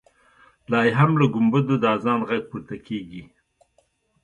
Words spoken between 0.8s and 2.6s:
یې هم له ګمبدو د اذان غږ